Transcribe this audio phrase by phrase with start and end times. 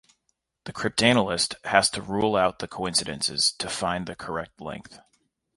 [0.65, 4.99] The cryptanalyst has to rule out the coincidences to find the correct length.